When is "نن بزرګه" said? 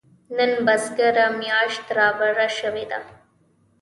0.37-1.25